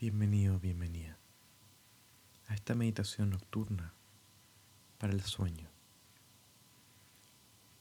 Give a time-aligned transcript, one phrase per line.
[0.00, 1.18] Bienvenido, bienvenida
[2.48, 3.92] a esta meditación nocturna
[4.96, 5.68] para el sueño.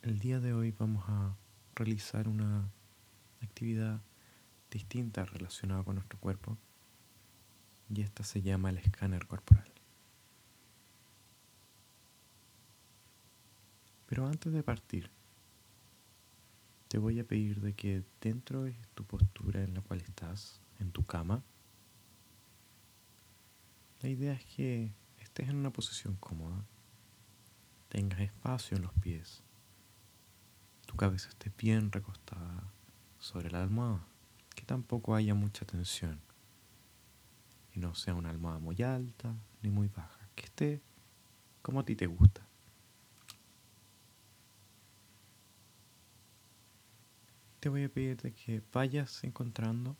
[0.02, 1.38] El día de hoy vamos a
[1.76, 2.70] realizar una
[3.42, 4.02] actividad
[4.70, 6.58] distinta relacionada con nuestro cuerpo
[7.90, 9.72] y esta se llama el escáner corporal.
[14.08, 15.10] Pero antes de partir,
[16.90, 20.92] te voy a pedir de que dentro de tu postura en la cual estás, en
[20.92, 21.46] tu cama,
[24.02, 26.66] la idea es que estés en una posición cómoda,
[27.90, 29.44] tengas espacio en los pies,
[30.86, 32.72] tu cabeza esté bien recostada
[33.20, 34.06] sobre la almohada,
[34.56, 36.20] que tampoco haya mucha tensión
[37.74, 40.82] y no sea una almohada muy alta ni muy baja, que esté
[41.62, 42.50] como a ti te gusta.
[47.60, 49.98] te voy a pedir que vayas encontrando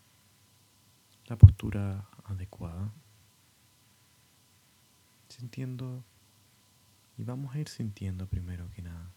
[1.26, 2.92] la postura adecuada,
[5.30, 6.04] sintiendo,
[7.16, 9.10] y vamos a ir sintiendo primero que nada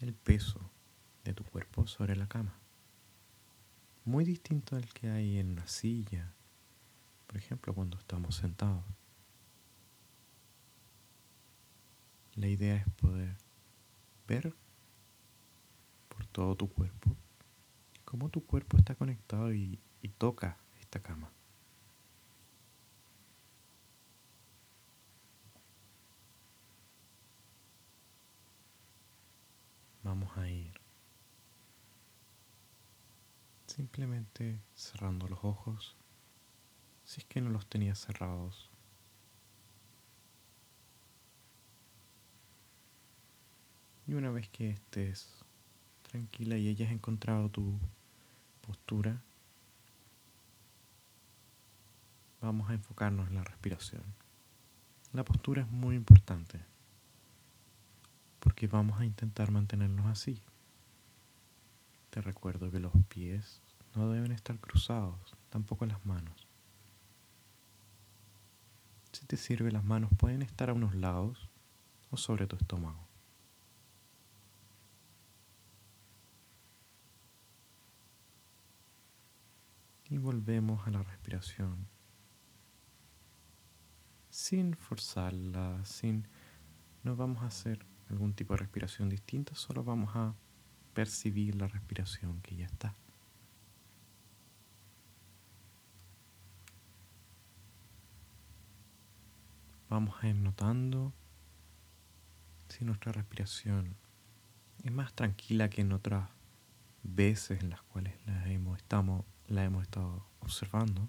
[0.00, 0.60] el peso
[1.24, 2.54] de tu cuerpo sobre la cama.
[4.04, 6.32] Muy distinto al que hay en una silla,
[7.26, 8.84] por ejemplo, cuando estamos sentados.
[12.34, 13.36] La idea es poder
[14.28, 14.54] ver
[16.08, 17.16] por todo tu cuerpo,
[18.04, 21.30] cómo tu cuerpo está conectado y, y toca esta cama.
[30.26, 30.72] Vamos a ir
[33.66, 35.94] simplemente cerrando los ojos,
[37.04, 38.68] si es que no los tenías cerrados.
[44.08, 45.44] Y una vez que estés
[46.02, 47.78] tranquila y hayas encontrado tu
[48.62, 49.22] postura,
[52.40, 54.02] vamos a enfocarnos en la respiración.
[55.12, 56.75] La postura es muy importante
[58.46, 60.40] porque vamos a intentar mantenernos así.
[62.10, 63.60] Te recuerdo que los pies
[63.96, 66.46] no deben estar cruzados, tampoco las manos.
[69.10, 71.50] Si te sirve, las manos pueden estar a unos lados
[72.12, 73.04] o sobre tu estómago.
[80.08, 81.88] y volvemos a la respiración
[84.30, 86.28] sin forzarla, sin
[87.02, 90.34] no vamos a hacer algún tipo de respiración distinta, solo vamos a
[90.94, 92.94] percibir la respiración que ya está.
[99.88, 101.12] Vamos a ir notando
[102.68, 103.94] si nuestra respiración
[104.84, 106.28] es más tranquila que en otras
[107.02, 111.08] veces en las cuales la hemos, estamos la hemos estado observando.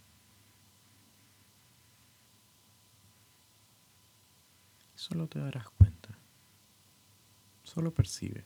[4.96, 6.17] Solo te darás cuenta.
[7.68, 8.46] Solo percibe.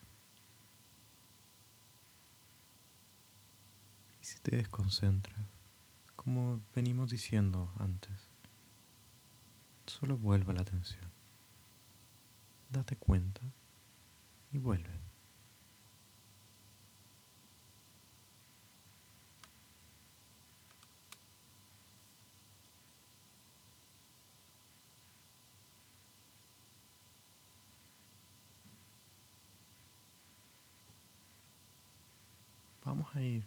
[4.20, 5.46] Y si te desconcentras,
[6.16, 8.32] como venimos diciendo antes,
[9.86, 11.12] solo vuelve la atención.
[12.72, 13.42] Date cuenta
[14.52, 15.02] y vuelve.
[32.84, 33.44] Vamos ir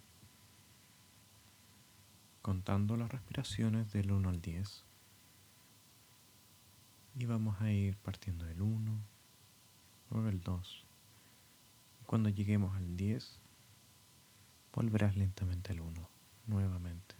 [2.42, 4.84] contando las respiraciones del 1 al 10
[7.16, 8.98] y vamos a ir partiendo del 1,
[10.10, 10.84] luego el 2.
[12.02, 13.38] Y cuando lleguemos al 10,
[14.72, 16.08] volverás lentamente al 1
[16.46, 17.14] nuevamente.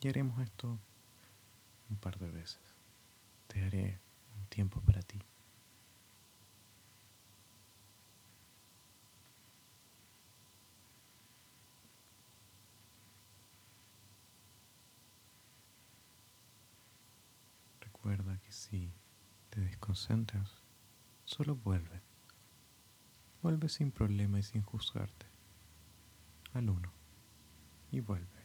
[0.00, 0.78] Y haremos esto
[1.90, 2.60] un par de veces.
[3.48, 3.98] Te daré
[4.38, 5.18] un tiempo para ti.
[17.98, 18.92] Recuerda que si
[19.50, 20.62] te desconcentras,
[21.24, 22.00] solo vuelve.
[23.42, 25.26] Vuelve sin problema y sin juzgarte.
[26.52, 26.92] Al uno.
[27.90, 28.37] Y vuelve.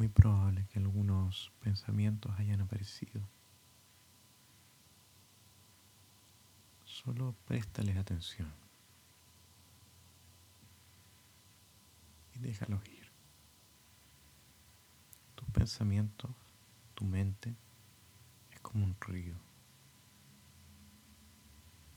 [0.00, 3.20] Muy probable que algunos pensamientos hayan aparecido.
[6.86, 8.50] Solo préstales atención
[12.34, 13.10] y déjalos ir.
[15.34, 16.30] Tus pensamientos,
[16.94, 17.54] tu mente,
[18.52, 19.34] es como un río.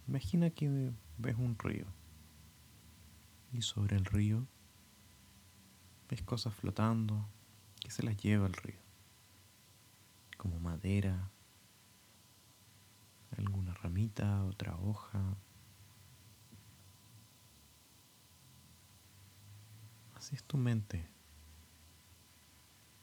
[0.10, 1.86] Imagina que ves un río
[3.54, 4.46] y sobre el río
[6.10, 7.26] ves cosas flotando
[7.84, 8.80] que se las lleva el río,
[10.38, 11.30] como madera,
[13.38, 15.36] alguna ramita, otra hoja.
[20.16, 21.06] Así es tu mente,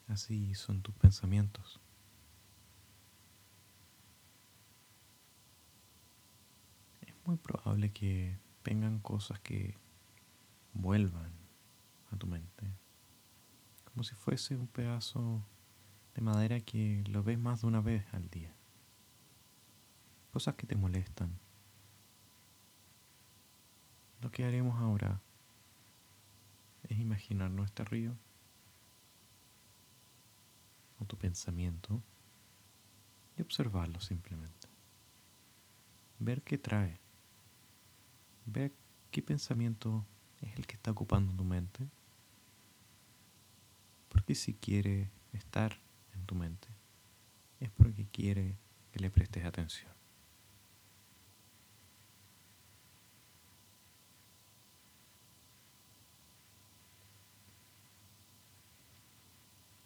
[0.09, 1.79] así son tus pensamientos.
[7.03, 9.77] Es muy probable que vengan cosas que
[10.73, 11.33] vuelvan
[12.13, 12.80] a tu mente,
[13.93, 15.43] como si fuese un pedazo
[16.15, 18.55] de madera que lo ves más de una vez al día.
[20.33, 21.39] Cosas que te molestan.
[24.21, 25.21] Lo que haremos ahora
[26.89, 28.15] es imaginar nuestro río
[30.99, 32.03] o tu pensamiento
[33.37, 34.69] y observarlo simplemente.
[36.19, 37.01] Ver qué trae.
[38.45, 38.73] Ver
[39.11, 40.05] qué pensamiento
[40.43, 41.89] es el que está ocupando tu mente.
[44.11, 45.81] Porque si quiere estar
[46.13, 46.69] en tu mente,
[47.61, 48.59] es porque quiere
[48.93, 49.91] que le prestes atención.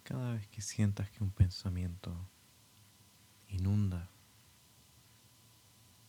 [0.03, 2.29] Cada vez que sientas que un pensamiento
[3.47, 4.09] inunda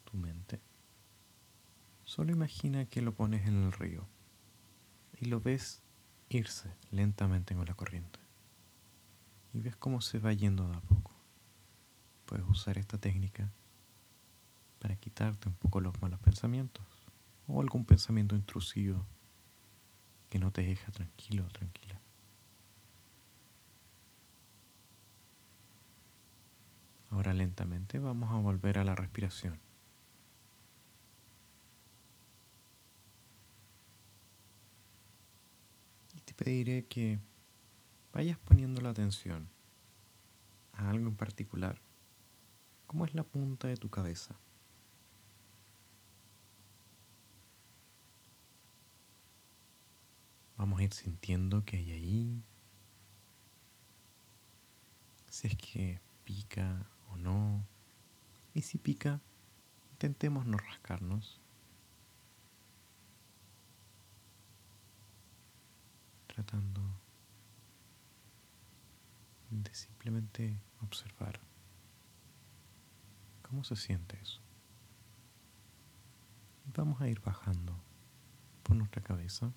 [0.05, 0.61] tu mente,
[2.05, 4.07] solo imagina que lo pones en el río
[5.19, 5.83] y lo ves
[6.29, 8.19] irse lentamente con la corriente.
[9.53, 11.13] Y ves cómo se va yendo de a poco.
[12.27, 13.49] Puedes usar esta técnica
[14.81, 16.85] para quitarte un poco los malos pensamientos
[17.49, 19.05] o algún pensamiento intrusivo
[20.29, 22.01] que no te deja tranquilo o tranquila.
[27.11, 29.66] Ahora lentamente vamos a volver a la respiración.
[36.37, 37.19] Pediré que
[38.13, 39.49] vayas poniendo la atención
[40.73, 41.81] a algo en particular,
[42.87, 44.39] como es la punta de tu cabeza.
[50.57, 52.43] Vamos a ir sintiendo que hay ahí,
[55.29, 57.67] si es que pica o no,
[58.55, 59.21] y si pica,
[59.93, 61.41] intentemos no rascarnos
[66.37, 66.83] tratando
[69.49, 71.41] de simplemente observar
[73.41, 74.43] cómo se siente eso.
[76.75, 77.75] Vamos a ir bajando
[78.65, 79.51] por nuestra cabeza.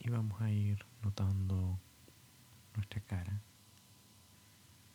[0.00, 1.78] Y vamos a ir notando
[2.74, 3.40] nuestra cara,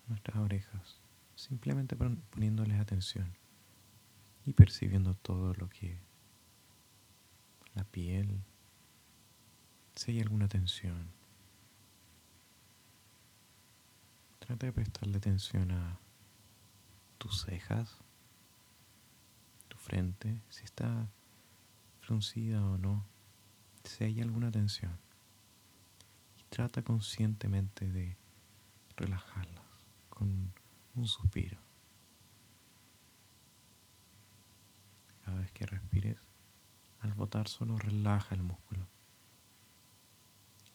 [0.10, 1.00] nuestras orejas,
[1.36, 3.32] simplemente poniéndoles atención
[4.46, 6.02] y percibiendo todo lo que
[7.76, 8.42] la piel,
[9.96, 11.12] si hay alguna tensión.
[14.40, 16.00] Trata de prestarle atención a
[17.18, 17.98] tus cejas,
[19.70, 21.08] tu frente, si está
[22.02, 23.06] fruncida o no,
[23.84, 24.98] si hay alguna tensión.
[26.38, 28.18] Y trata conscientemente de
[28.98, 29.64] relajarlas
[30.10, 30.54] con
[30.96, 31.58] un suspiro.
[35.24, 36.18] Cada vez que respires,
[37.04, 38.88] al botar solo relaja el músculo.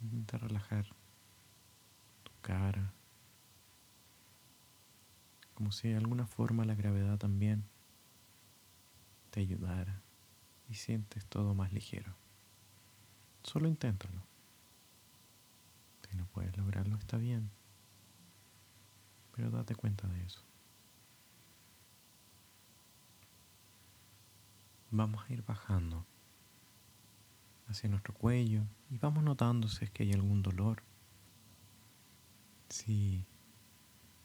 [0.03, 0.87] Intenta relajar
[2.23, 2.93] tu cara,
[5.55, 7.65] como si de alguna forma la gravedad también
[9.31, 10.03] te ayudara
[10.69, 12.15] y sientes todo más ligero.
[13.43, 14.21] Solo inténtalo.
[16.09, 17.51] Si no puedes lograrlo, está bien,
[19.35, 20.43] pero date cuenta de eso.
[24.91, 26.07] Vamos a ir bajando
[27.69, 30.83] hacia nuestro cuello y vamos notando si es que hay algún dolor,
[32.69, 33.25] si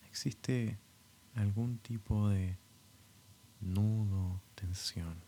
[0.08, 0.80] existe
[1.36, 2.58] algún tipo de
[3.60, 5.24] nudo, tensión.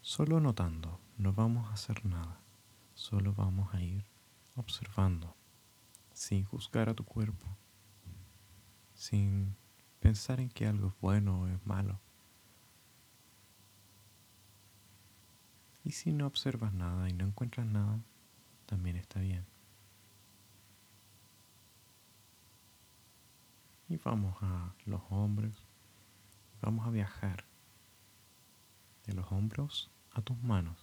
[0.00, 2.38] Solo notando, no vamos a hacer nada,
[2.94, 4.04] solo vamos a ir
[4.56, 5.34] observando,
[6.12, 7.46] sin juzgar a tu cuerpo,
[8.94, 9.56] sin
[10.00, 11.98] pensar en que algo es bueno o es malo.
[15.84, 18.00] Y si no observas nada y no encuentras nada,
[18.66, 19.44] también está bien.
[23.88, 25.52] Y vamos a los hombros.
[26.62, 27.44] Vamos a viajar
[29.06, 30.78] de los hombros a tus manos.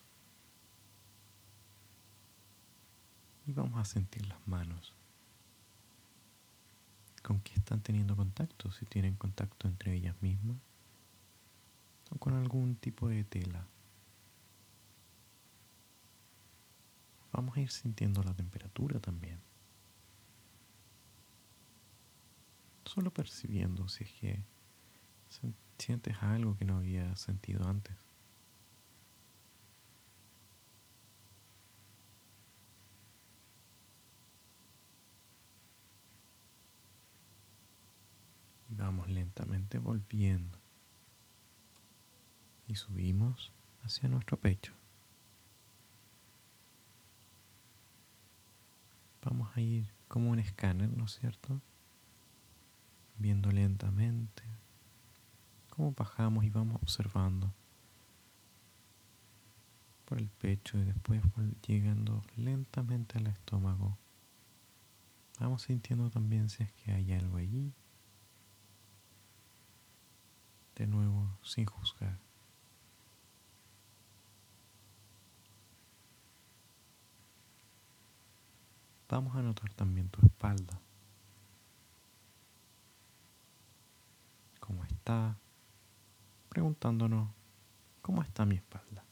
[3.47, 4.93] Y vamos a sentir las manos.
[7.23, 8.71] ¿Con qué están teniendo contacto?
[8.71, 10.57] Si tienen contacto entre ellas mismas
[12.11, 13.65] o con algún tipo de tela.
[17.31, 19.39] Vamos a ir sintiendo la temperatura también.
[22.85, 24.43] Solo percibiendo si es que
[25.77, 27.95] sientes algo que no había sentido antes.
[38.69, 40.57] Vamos lentamente volviendo
[42.67, 43.51] y subimos
[43.83, 44.80] hacia nuestro pecho.
[49.23, 51.61] Vamos a ir como un escáner, ¿no es cierto?
[53.17, 54.43] Viendo lentamente
[55.69, 57.53] cómo bajamos y vamos observando
[60.05, 61.21] por el pecho y después
[61.65, 63.97] llegando lentamente al estómago.
[65.39, 67.73] Vamos sintiendo también si es que hay algo allí.
[70.75, 72.19] De nuevo, sin juzgar.
[79.11, 80.79] Vamos a notar también tu espalda.
[84.61, 85.37] ¿Cómo está?
[86.47, 87.27] Preguntándonos,
[88.01, 89.03] ¿cómo está mi espalda?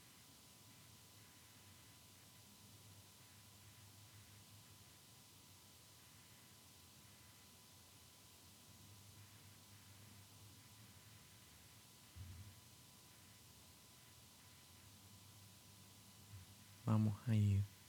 [16.86, 17.79] Vamos a ir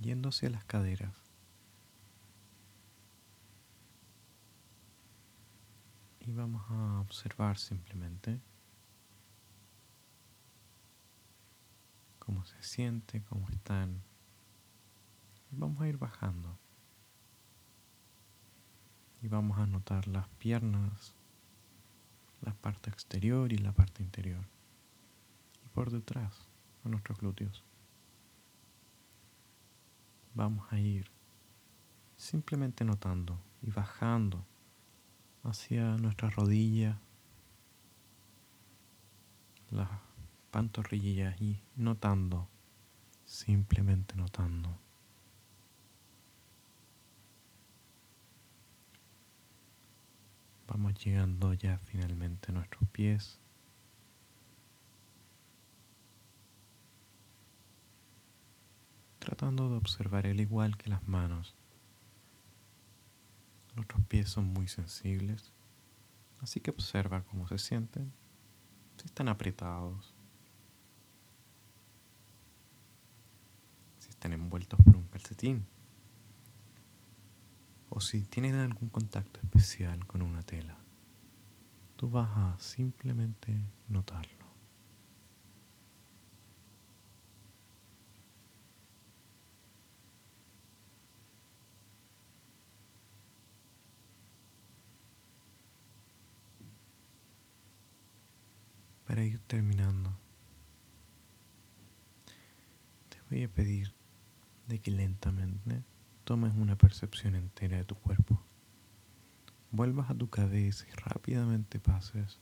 [0.00, 1.14] yendo hacia las caderas.
[6.20, 8.38] Y vamos a observar simplemente
[12.18, 14.02] cómo se siente, cómo están.
[15.50, 16.58] Vamos a ir bajando.
[19.22, 21.14] Y vamos a notar las piernas,
[22.42, 24.44] la parte exterior y la parte interior.
[25.64, 26.46] Y por detrás,
[26.84, 27.64] a nuestros glúteos
[30.38, 31.10] vamos a ir
[32.16, 34.46] simplemente notando y bajando
[35.42, 36.96] hacia nuestras rodillas,
[39.70, 39.88] las
[40.52, 42.48] pantorrillas y notando,
[43.24, 44.78] simplemente notando.
[50.68, 53.40] Vamos llegando ya finalmente a nuestros pies.
[59.28, 61.54] Tratando de observar el igual que las manos.
[63.76, 65.52] Nuestros pies son muy sensibles,
[66.40, 68.10] así que observa cómo se sienten,
[68.96, 70.14] si están apretados,
[73.98, 75.66] si están envueltos por un calcetín,
[77.90, 80.78] o si tienen algún contacto especial con una tela.
[81.96, 83.54] Tú vas a simplemente
[83.90, 84.37] notarlo.
[99.24, 100.16] Ir terminando,
[103.08, 103.94] te voy a pedir
[104.66, 105.82] de que lentamente
[106.24, 108.40] tomes una percepción entera de tu cuerpo.
[109.70, 112.38] Vuelvas a tu cabeza y rápidamente pases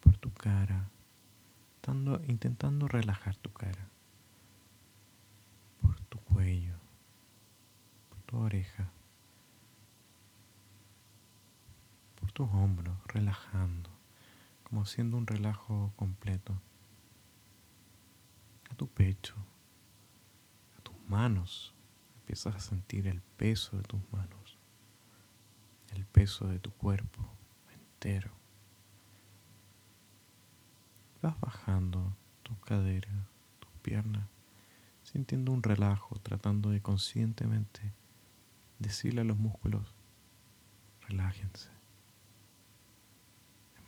[0.00, 0.90] por tu cara,
[2.26, 3.88] intentando relajar tu cara,
[5.80, 6.74] por tu cuello,
[8.08, 8.90] por tu oreja,
[12.20, 13.93] por tus hombros, relajando
[14.64, 16.60] como haciendo un relajo completo
[18.70, 19.36] a tu pecho,
[20.76, 21.74] a tus manos.
[22.20, 24.58] Empiezas a sentir el peso de tus manos,
[25.92, 27.22] el peso de tu cuerpo
[27.72, 28.32] entero.
[31.22, 33.14] Vas bajando tus caderas,
[33.60, 34.26] tus piernas,
[35.02, 37.92] sintiendo un relajo, tratando de conscientemente
[38.78, 39.94] decirle a los músculos,
[41.02, 41.74] relájense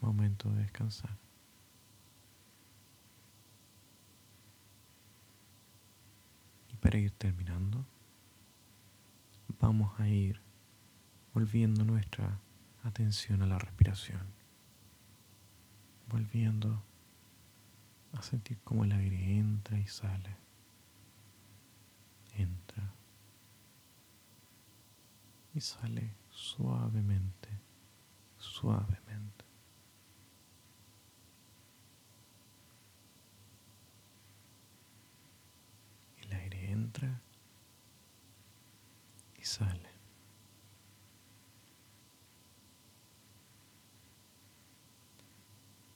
[0.06, 1.16] momento de descansar.
[6.72, 7.84] Y para ir terminando,
[9.60, 10.40] vamos a ir
[11.34, 12.38] volviendo nuestra
[12.82, 14.22] atención a la respiración,
[16.08, 16.82] volviendo
[18.12, 20.36] a sentir cómo el aire entra y sale.
[22.34, 22.92] Entra
[25.54, 27.48] y sale suavemente,
[28.38, 29.44] suavemente.
[36.22, 37.20] El aire entra
[39.35, 39.90] y sale.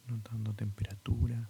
[0.07, 1.49] Notando temperaturas.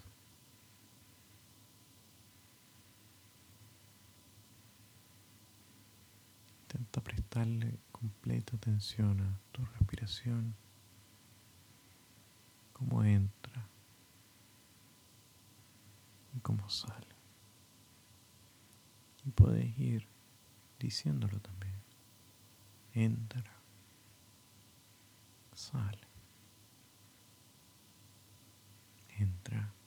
[6.62, 10.54] Intenta prestarle completa atención a tu respiración,
[12.72, 13.66] cómo entra
[16.34, 17.06] y cómo sale.
[19.26, 20.06] Y puedes ir
[20.78, 21.89] diciéndolo también
[22.94, 23.52] entra,
[25.54, 26.08] sale,
[29.18, 29.79] entra.